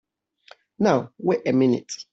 [0.79, 2.05] Now wait a minute!